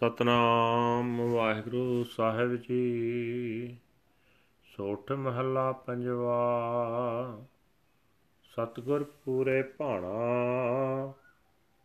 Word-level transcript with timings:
ਸਤਨਾਮ 0.00 1.32
ਵਾਹਿਗੁਰੂ 1.32 2.04
ਸਾਹਿਬ 2.04 2.56
ਜੀ। 2.56 3.76
ਸੋਠ 4.76 5.12
ਮਹੱਲਾ 5.12 5.72
ਪੰਜਵਾ। 5.72 6.40
ਸਤਗੁਰ 8.42 9.04
ਪੂਰੇ 9.04 9.62
ਭਾਣਾ, 9.62 10.12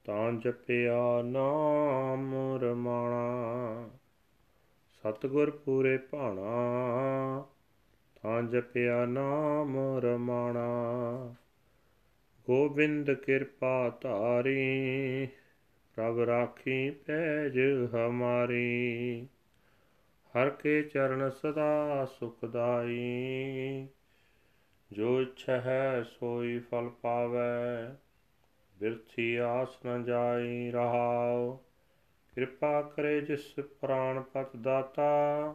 ਤਾਂ 0.03 0.33
ਜਪਿਆ 0.33 1.21
ਨਾਮ 1.21 2.35
ਰਮਾਣਾ। 2.61 3.89
ਸਤਗੁਰ 4.99 5.51
ਪੂਰੇ 5.51 5.97
ਭਾਣਾ, 5.97 6.45
ਤਾਂ 8.21 8.43
ਜਪਿਆ 8.43 9.05
ਨਾਮ 9.05 9.77
ਰਮਾਣਾ। 9.97 10.73
ਗੋਬਿੰਦ 12.47 13.11
ਕਿਰਪਾ 13.11 13.97
ਧਾਰੀ 14.01 15.27
ਪ੍ਰਭ 15.95 16.19
ਰਾਖੀ 16.19 16.89
ਪੈਜ 16.89 17.59
ਹਮਾਰੀ। 17.95 19.27
ਹਰ 20.17 20.49
ਕੇ 20.49 20.81
ਚਰਨ 20.81 21.29
ਸਦਾ 21.29 22.05
ਸੁਖਦਾਈ 22.05 23.87
ਜੋ 24.91 25.21
ਇੱਛਾ 25.21 25.61
ਹੈ 25.61 26.03
ਸੋਈ 26.03 26.59
ਫਲ 26.59 26.89
ਪਾਵੇ। 26.89 27.95
ਬਿਰਥੀ 28.79 29.35
ਆਸ 29.35 29.85
ਨ 29.85 30.03
ਜਾਈ 30.03 30.71
ਰਹਾਉ। 30.71 31.57
ਕਿਰਪਾ 32.35 32.81
ਕਰੇ 32.81 33.21
ਜਿਸ 33.21 33.53
ਪ੍ਰਾਨ 33.59 34.21
ਪਤ 34.21 34.55
ਦਾਤਾ, 34.55 35.53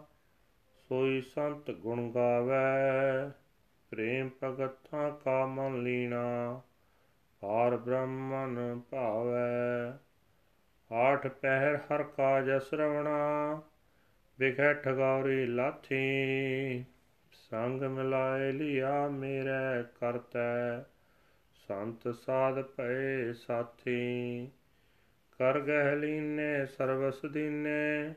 ਸੋਈ 0.88 1.20
ਸੰਤ 1.20 1.70
ਗੁਣ 1.70 2.10
ਗਾਵੇ। 2.10 3.30
ਪ੍ਰੇਮ 3.90 4.30
ਭਗਤਾਂ 4.42 5.10
ਕਾ 5.10 5.46
ਮਨ 5.46 5.82
ਲੀਣਾ 5.82 6.60
ਪਾਰ 7.40 7.76
ਬ੍ਰਹਮਨ 7.76 8.80
ਭਾਵੈ। 8.90 9.59
ਆਠ 11.20 11.26
ਪਹਿਰ 11.26 11.76
ਹਰ 11.76 12.02
ਕਾਜ 12.02 12.50
ਸਰਵਣਾ 12.62 13.62
ਵਿਖੇ 14.38 14.74
ਠਗੌਰੀ 14.74 15.46
ਲਾਥੀ। 15.46 16.04
ਸੰਗ 17.32 17.82
ਮਿਲਾਏ 17.82 18.52
ਲਿਆ 18.52 19.08
ਮੇਰੇ 19.08 19.82
ਕਰਤੈ, 20.00 20.80
ਸੰਤ 21.68 22.14
ਸਾਧ 22.14 22.62
ਭਏ 22.62 23.32
ਸਾਥੀ। 23.32 24.48
ਕਰ 25.38 25.60
ਗਹਿ 25.60 25.96
ਲੀਨੇ, 25.96 26.66
ਸਰਵਸ 26.66 27.26
ਦੀਨੇ, 27.26 28.14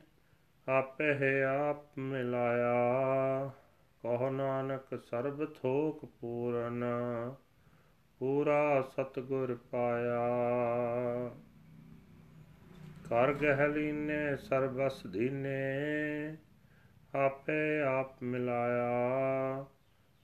ਆਪੇ 0.67 1.44
ਆਪ 1.44 1.98
ਮਿਲਾਇਆ। 1.98 2.84
ਕਹੋ 4.04 4.30
ਨਾਨਕ, 4.30 5.00
ਸਰਬ 5.00 5.45
ਥੋਕ 5.45 6.06
ਪੂਰਨ, 6.06 6.86
ਪੂਰਾ 8.20 8.82
ਸਤਗੁਰ 8.82 9.58
ਪਾਇਆ। 9.72 10.30
ਕਰ 13.09 13.34
ਗਹਿ 13.34 13.68
ਲੀਨੇ 13.68 14.36
ਸਰਬਸ 14.36 15.08
ਦੀਨੇ, 15.08 16.38
ਆਪੇ 17.16 17.82
ਆਪ 17.82 18.23
ਮਿਲਾਇਆ। 18.23 19.66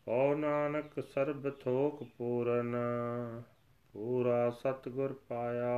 ਓ 0.07 0.35
ਨਾਨਕ, 0.35 1.03
ਸਰਬ 1.03 1.49
ਥੋਕ 1.49 2.07
ਪੂਰਨ, 2.17 2.75
ਪੂਰਾ 3.93 4.49
ਸਤਗੁਰ 4.49 5.13
ਪਾਇਆ। 5.13 5.75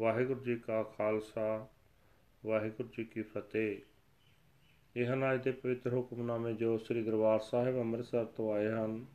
ਵਾਹਿਗੁਰੂ 0.00 0.40
ਜੀ 0.40 0.56
ਕਾ 0.56 0.82
ਖਾਲਸਾ, 0.82 1.66
ਵਾਹਿਗੁਰੂ 2.46 2.88
ਜੀ 2.88 3.04
ਕੀ 3.04 3.22
ਫਤਿਹ। 3.22 3.76
ਇਹ 4.96 5.06
ਹਨ 5.06 5.34
ਅੱਜ 5.34 5.44
ਦੇ 5.44 5.50
ਪਵਿੱਤਰ 5.50 5.94
ਹੁਕਮਨਾਮੇ 5.94 6.52
ਜੋ 6.52 6.78
ਸ੍ਰੀ 6.78 7.02
ਦਰਬਾਰ 7.02 7.38
ਸਾਹਿਬ 7.38 7.78
ਅੰਮ੍ਰਿਤਸਰ 7.78 8.24
ਤੋਂ 8.24 8.54
ਆਏ 8.54 8.68
ਹਨ 8.68 9.06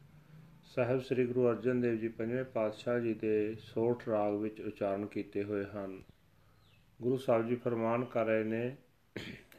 ਸਾਹਿਬ 0.76 1.00
ਸ੍ਰੀ 1.00 1.26
ਗੁਰੂ 1.28 1.50
ਅਰਜਨ 1.50 1.82
ਦੇਵ 1.82 1.96
ਜੀ 1.96 2.08
ਪੰਜਵੇਂ 2.08 2.44
ਪਾਤਸ਼ਾਹ 2.44 3.00
ਜੀ 3.00 3.14
ਦੇ 3.14 3.56
ਸੋਠ 3.56 4.10
ਰਾਗ 4.10 4.34
ਵਿੱਚ 4.34 4.62
ਉਚਾਰਨ 4.62 5.06
ਕੀਤੇ 5.06 5.44
ਹੋਏ 5.44 5.66
ਹਨ। 5.66 6.02
ਗੁਰੂ 7.02 7.18
ਸਾਹਿਬ 7.18 7.48
ਜੀ 7.48 7.56
ਫਰਮਾਨ 7.56 8.06
ਕਰ 8.06 8.26
ਰਹੇ 8.26 8.44
ਨੇ 8.44 8.76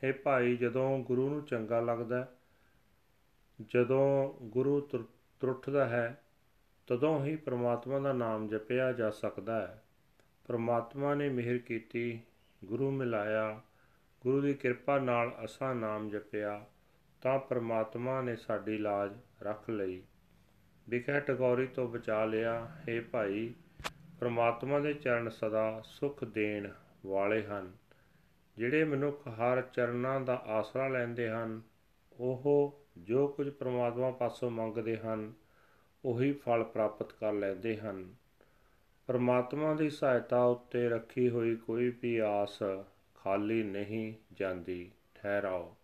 हे 0.05 0.14
ਭਾਈ, 0.22 0.56
ਜਦੋਂ 0.56 0.98
ਗੁਰੂ 0.98 1.28
ਨੂੰ 1.28 1.44
ਚੰਗਾ 1.44 1.80
ਲੱਗਦਾ 1.80 2.28
ਜਦੋਂ 3.70 4.34
ਗੁਰੂ 4.42 4.80
ਤਰੁੱਠਦਾ 5.40 5.86
ਹੈ, 5.86 6.23
ਤਦੋਂ 6.86 7.24
ਹੀ 7.24 7.36
ਪ੍ਰਮਾਤਮਾ 7.36 7.98
ਦਾ 7.98 8.12
ਨਾਮ 8.12 8.48
ਜਪਿਆ 8.48 8.92
ਜਾ 8.92 9.11
ਸਕਦਾ 9.11 9.67
ਹੈ। 9.67 9.83
ਪ੍ਰਮਾਤਮਾ 10.46 11.14
ਨੇ 11.14 11.29
ਮਿਹਰ 11.29 11.58
ਕੀਤੀ, 11.58 12.20
ਗੁਰੂ 12.64 12.90
ਮਿਲਾਇਆ, 12.90 13.61
ਗੁਰੂ 14.20 14.40
ਦੀ 14.40 14.55
ਕਿਰਪਾ 14.55 14.98
ਨਾਲ 14.98 15.36
ਅਸਾਂ 15.44 15.74
ਨਾਮ 15.74 16.08
ਜਪਿਆ, 16.11 16.67
ਤਾਂ 17.23 17.39
ਪ੍ਰਮਾਤਮਾ 17.39 18.23
ਨੇ 18.23 18.36
ਸਾਡੀ 18.36 18.79
ਲਾਜ 18.79 19.12
ਰੱਖ 19.42 19.70
ਲਈ। 19.70 20.02
ਵਿਖੇ 20.88 21.20
ਟਗੌਰੀ 21.20 21.66
ਤੋਂ 21.66 21.88
ਬਚਾ 21.88 22.24
ਲਿਆ। 22.24 22.70
ਹੈ 22.88 23.00
ਭਾਈ, 23.00 23.54
ਪ੍ਰਮਾਤਮਾ 24.20 24.78
ਦੇ 24.78 24.94
ਚਰਨ 24.94 25.28
ਸਦਾ 25.28 25.82
ਸੁਖ 25.84 26.24
ਦੇਣ 26.24 26.70
ਵਾਲੇ 27.06 27.44
ਹਨ। 27.44 27.72
ਜਿਹੜੇ 28.56 28.84
ਮਨੁੱਖ 28.84 29.28
ਹਰ 29.28 29.62
ਚਰਨਾਂ 29.62 30.20
ਦਾ 30.20 30.34
ਆਸਰਾ 30.34 30.88
ਲੈਂਦੇ 30.88 31.30
ਹਨ, 31.30 31.62
ਉਹ 32.12 32.80
ਜੋ 32.98 33.28
ਕੁਝ 33.28 33.48
ਪ੍ਰਮਾਤਮਾ 33.48 34.10
ਪਾਸੋਂ 34.10 34.50
ਮੰਗਦੇ 34.50 34.96
ਹਨ, 34.96 35.32
ਉਹੀ 36.04 36.32
ਫਲ 36.32 36.64
ਪ੍ਰਾਪਤ 36.64 37.12
ਕਰ 37.12 37.32
ਲੈਂਦੇ 37.32 37.76
ਹਨ। 37.76 38.14
ਪ੍ਰਮਾਤਮਾ 39.06 39.74
ਦੀ 39.74 39.90
ਸਹਾਇਤਾ 39.90 40.44
ਉੱਤੇ 40.44 40.88
ਰੱਖੀ 40.88 41.28
ਹੋਈ 41.30 41.56
ਕੋਈ 41.56 41.94
ਵੀ 42.02 42.18
ਆਸ 42.18 42.58
ਖਾਲੀ 43.14 43.62
ਨਹੀਂ 43.62 44.14
ਜਾਂਦੀ। 44.32 44.90
ਠਹਿਰਾਓ। 45.14 45.76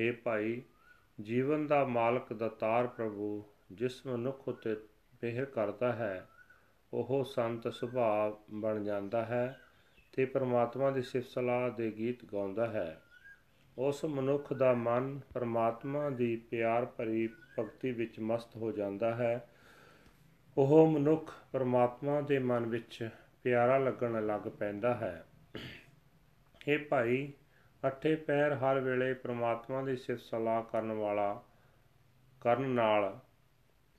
हे 0.00 0.16
ਭਾਈ, 0.24 0.62
ਜੀਵਨ 1.20 1.66
ਦਾ 1.66 1.84
ਮਾਲਕ 1.84 2.32
ਦਤਾਰ 2.32 2.86
ਪ੍ਰਭੂ 2.86 3.44
ਜਿਸ 3.72 4.06
ਮਨੁੱਖ 4.06 4.48
ਉਤੇ 4.48 4.76
ਮਿਹਰ 5.22 5.44
ਕਰਦਾ 5.44 5.92
ਹੈ, 5.92 6.28
ਉਹ 6.92 7.24
ਸੰਤ 7.24 7.68
ਸੁਭਾਅ 7.74 8.44
ਬਣ 8.50 8.84
ਜਾਂਦਾ 8.84 9.24
ਹੈ 9.24 9.60
ਤੇ 10.12 10.24
ਪਰਮਾਤਮਾ 10.24 10.90
ਦੀ 10.90 11.02
ਸਿਫਤ 11.02 11.28
ਸਲਾਹ 11.28 11.70
ਦੇ 11.70 11.90
ਗੀਤ 11.90 12.24
ਗਾਉਂਦਾ 12.24 12.66
ਹੈ। 12.66 13.02
ਉਸ 13.78 14.04
ਮਨੁੱਖ 14.04 14.52
ਦਾ 14.52 14.72
ਮਨ 14.72 15.20
ਪਰਮਾਤਮਾ 15.34 16.10
ਦੀ 16.10 16.36
ਪਿਆਰ 16.36 16.86
ਭਰੀ 16.86 17.28
ਭਗਤੀ 17.58 17.92
ਵਿੱਚ 17.92 18.20
ਮਸਤ 18.20 18.56
ਹੋ 18.56 18.72
ਜਾਂਦਾ 18.72 19.14
ਹੈ। 19.14 19.48
ਉਹ 20.58 20.90
ਮਨੁੱਖ 20.90 21.34
ਪਰਮਾਤਮਾ 21.52 22.20
ਦੇ 22.20 22.38
ਮਨ 22.38 22.66
ਵਿੱਚ 22.66 23.08
ਪਿਆਰਾ 23.42 23.78
ਲੱਗਣ 23.78 24.26
ਲੱਗ 24.26 24.40
ਪੈਂਦਾ 24.40 24.94
ਹੈ। 24.94 25.26
ਇਹ 26.68 26.78
ਭਾਈ, 26.78 27.32
ਅਠੇ 27.88 28.16
ਪੈਰ 28.16 28.52
ਹਰ 28.52 28.80
ਵੇਲੇ 28.80 29.14
ਪਰਮਾਤਮਾ 29.14 29.82
ਦੀ 29.82 29.96
ਸਿਫਤ 29.96 30.22
ਸਲਾਹ 30.22 30.62
ਕਰਨ 30.62 30.92
ਵਾਲਾ, 30.92 31.42
ਕਰਨ 32.40 32.62
ਨਾਲ 32.62 33.18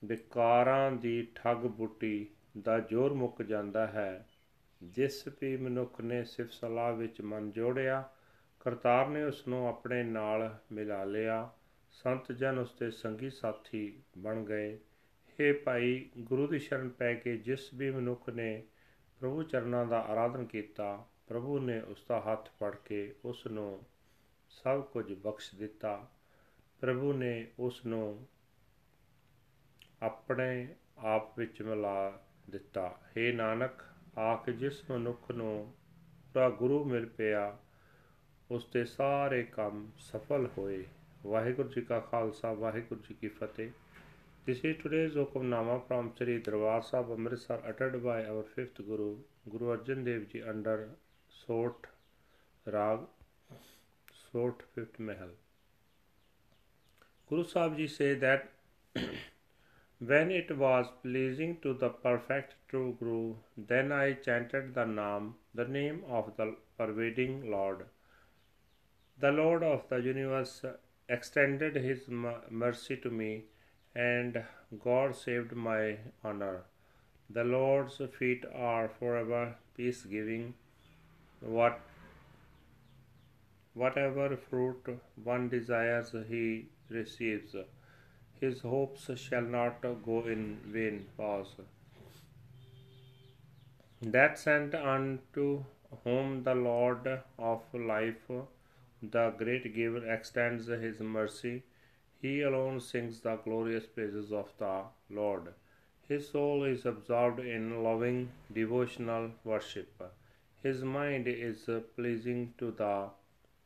ਵਿਕਾਰਾਂ 0.03 0.91
ਦੀ 0.91 1.27
ਠੱਗ 1.35 1.57
ਬੁੱਟੀ 1.57 2.29
ਦਾ 2.61 2.79
ਜ਼ੋਰ 2.79 3.13
ਮੁੱਕ 3.13 3.41
ਜਾਂਦਾ 3.41 3.87
ਹੈ। 3.87 4.27
ਜਿਸ 4.83 5.27
ਵੀ 5.41 5.57
ਮਨੁੱਖ 5.57 6.01
ਨੇ 6.01 6.23
ਸਿਫਤ 6.23 6.51
ਸਲਾਹ 6.51 6.93
ਵਿੱਚ 6.93 7.21
ਮਨ 7.21 7.51
ਜੋੜਿਆ, 7.51 8.09
ਕਰਤਾਰ 8.59 9.07
ਨੇ 9.07 9.23
ਉਸ 9.23 9.47
ਨੂੰ 9.47 9.67
ਆਪਣੇ 9.67 10.03
ਨਾਲ 10.03 10.57
ਮਿਲਾ 10.71 11.03
ਲਿਆ। 11.03 11.49
ਸੰਤ 11.91 12.31
ਜਨ 12.31 12.59
ਉਸ 12.59 12.75
ਦੇ 12.79 12.91
ਸੰਗੀ 12.91 13.29
ਸਾਥੀ 13.29 14.01
ਬਣ 14.17 14.43
ਗਏ। 14.43 14.79
हे 15.39 15.57
ਭਾਈ, 15.65 16.09
ਗੁਰੂ 16.17 16.47
ਦੀ 16.47 16.59
ਸ਼ਰਨ 16.59 16.89
ਪੈ 16.89 17.13
ਕੇ 17.13 17.37
ਜਿਸ 17.37 17.73
ਵੀ 17.73 17.91
ਮਨੁੱਖ 17.91 18.29
ਨੇ 18.29 18.63
ਪ੍ਰਭੂ 19.19 19.43
ਚਰਨਾਂ 19.43 19.85
ਦਾ 19.85 19.99
ਆਰਾਧਨ 19.99 20.45
ਕੀਤਾ, 20.45 21.05
ਪ੍ਰਭੂ 21.27 21.59
ਨੇ 21.59 21.81
ਉਸ 21.81 22.05
ਦਾ 22.09 22.21
ਹੱਥ 22.21 22.49
ਫੜ 22.49 22.75
ਕੇ 22.75 23.15
ਉਸ 23.25 23.47
ਨੂੰ 23.47 23.83
ਸਭ 24.49 24.81
ਕੁਝ 24.81 25.13
ਬਖਸ਼ 25.13 25.55
ਦਿੱਤਾ। 25.55 26.09
ਪ੍ਰਭੂ 26.81 27.13
ਨੇ 27.13 27.47
ਉਸ 27.59 27.85
ਨੂੰ 27.85 28.27
ਆਪਣੇ 30.01 30.67
ਆਪ 30.97 31.39
ਵਿੱਚ 31.39 31.61
ਮਿਲਾ 31.61 32.19
ਦਿੱਤਾ 32.49 32.99
हे 33.17 33.35
ਨਾਨਕ 33.35 33.83
ਆਖ 34.17 34.49
ਜਿਸ 34.49 34.83
ਮਨੁੱਖ 34.91 35.31
ਨੂੰ 35.31 35.73
ਪੂਰਾ 36.33 36.49
ਗੁਰੂ 36.49 36.83
ਮਿਲ 36.85 37.05
ਪਿਆ 37.05 37.57
ਉਸ 38.51 38.65
ਦੇ 38.73 38.85
ਸਾਰੇ 38.85 39.43
ਕੰਮ 39.43 39.91
ਸਫਲ 39.99 40.49
ਹੋਏ 40.57 40.83
ਵਾਹਿਗੁਰੂ 41.25 41.69
ਜੀ 41.69 41.81
ਕਾ 41.81 41.99
ਖਾਲਸਾ 41.99 42.53
ਵਾਹਿਗੁਰੂ 42.53 43.01
ਜੀ 43.07 43.13
ਕੀ 43.13 43.27
ਫਤਿਹ 43.27 43.71
This 44.47 44.63
is 44.63 44.77
today's 44.81 45.13
Hukamnama 45.13 45.85
from 45.87 46.11
Sri 46.17 46.41
Darbar 46.41 46.81
Sahib 46.81 47.11
Amritsar 47.11 47.57
uttered 47.69 48.03
by 48.03 48.25
our 48.25 48.43
fifth 48.55 48.79
Guru, 48.87 49.17
Guru 49.47 49.77
Arjan 49.77 50.03
Dev 50.03 50.27
Ji 50.29 50.41
under 50.41 50.89
Sot 51.29 51.85
Rag, 52.65 52.99
Sot 54.21 54.63
Fifth 54.73 54.97
Mahal. 54.99 55.29
Guru 57.27 57.43
Sahib 57.43 57.77
Ji 57.77 57.87
say 57.87 58.15
that 58.15 58.49
When 59.99 60.31
it 60.31 60.57
was 60.57 60.87
pleasing 61.03 61.59
to 61.59 61.73
the 61.73 61.89
perfect 61.89 62.55
true 62.69 62.95
Guru, 62.99 63.35
then 63.57 63.91
I 63.91 64.13
chanted 64.13 64.73
the 64.73 64.85
name, 64.85 65.35
the 65.53 65.65
name 65.65 66.05
of 66.07 66.37
the 66.37 66.55
pervading 66.77 67.51
Lord. 67.51 67.85
The 69.19 69.31
Lord 69.33 69.61
of 69.61 69.89
the 69.89 69.97
universe 69.97 70.63
extended 71.09 71.75
his 71.75 72.07
mercy 72.07 72.95
to 72.97 73.09
me, 73.09 73.43
and 73.93 74.41
God 74.81 75.17
saved 75.17 75.51
my 75.51 75.97
honor. 76.23 76.63
The 77.29 77.43
Lord's 77.43 78.01
feet 78.17 78.45
are 78.55 78.87
forever 78.87 79.55
peace 79.75 80.03
giving. 80.03 80.53
What 81.41 81.81
whatever 83.73 84.37
fruit 84.37 85.01
one 85.23 85.49
desires, 85.49 86.15
he 86.29 86.69
receives 86.89 87.53
his 88.39 88.61
hopes 88.61 89.09
shall 89.15 89.41
not 89.41 89.81
go 90.05 90.25
in 90.25 90.57
vain. 90.65 91.05
Pause. 91.17 91.61
That 94.01 94.39
sent 94.39 94.75
unto 94.75 95.63
whom 96.03 96.43
the 96.43 96.55
Lord 96.55 97.21
of 97.37 97.61
life, 97.73 98.29
the 99.01 99.31
great 99.31 99.75
giver, 99.75 100.05
extends 100.13 100.67
his 100.67 100.99
mercy. 100.99 101.63
He 102.21 102.41
alone 102.41 102.79
sings 102.79 103.19
the 103.21 103.35
glorious 103.37 103.85
praises 103.85 104.31
of 104.31 104.51
the 104.57 104.83
Lord. 105.09 105.53
His 106.07 106.29
soul 106.29 106.63
is 106.63 106.85
absorbed 106.85 107.39
in 107.39 107.83
loving 107.83 108.31
devotional 108.53 109.31
worship. 109.43 110.01
His 110.63 110.83
mind 110.83 111.27
is 111.27 111.69
pleasing 111.95 112.53
to 112.57 112.71
the 112.71 113.09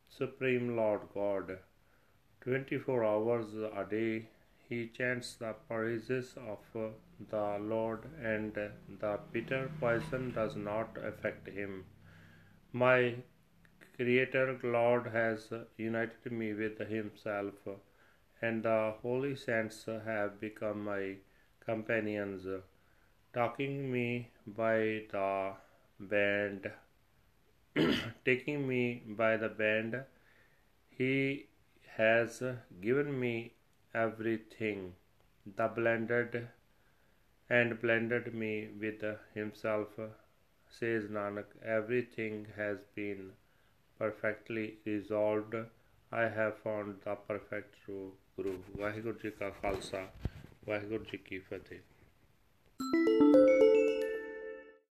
Supreme 0.08 0.76
Lord 0.76 1.00
God. 1.14 1.58
Twenty 2.40 2.78
four 2.78 3.04
hours 3.04 3.54
a 3.54 3.86
day 3.88 4.28
he 4.74 4.86
chants 4.98 5.34
the 5.34 5.52
praises 5.68 6.34
of 6.52 6.62
uh, 6.84 6.88
the 7.30 7.58
Lord, 7.72 8.06
and 8.32 8.54
the 9.00 9.18
bitter 9.32 9.70
poison 9.80 10.32
does 10.38 10.56
not 10.56 10.96
affect 11.10 11.48
him. 11.48 11.84
My 12.72 13.14
Creator 13.96 14.58
Lord 14.64 15.06
has 15.12 15.52
united 15.76 16.32
me 16.32 16.52
with 16.60 16.80
Himself, 16.94 17.54
and 18.42 18.64
the 18.64 18.94
holy 19.02 19.36
saints 19.36 19.84
have 20.06 20.40
become 20.40 20.84
my 20.84 21.02
companions, 21.64 22.48
taking 23.32 23.92
me 23.92 24.30
by 24.62 24.76
the 25.12 25.52
band, 26.00 26.70
taking 28.24 28.66
me 28.66 28.82
by 29.22 29.36
the 29.36 29.48
band. 29.48 30.00
He 30.98 31.46
has 31.96 32.42
given 32.80 33.20
me 33.20 33.36
everything. 33.94 34.94
The 35.56 35.68
blended 35.68 36.48
and 37.50 37.80
blended 37.80 38.34
me 38.34 38.68
with 38.80 39.04
himself, 39.34 39.88
says 40.70 41.04
Nanak. 41.04 41.44
Everything 41.64 42.46
has 42.56 42.78
been 42.94 43.32
perfectly 43.98 44.78
resolved. 44.86 45.54
I 46.10 46.22
have 46.22 46.58
found 46.58 47.00
the 47.04 47.14
perfect 47.14 47.76
true 47.84 48.12
Guru. 48.36 48.58
Vaheguru 48.78 49.20
Ji 49.20 49.30
Ka 49.30 49.50
Khalsa, 49.62 50.06
Vaheguru 50.66 51.10
Ji 51.10 51.18
Ki 51.18 51.40
Fateh. 51.40 51.80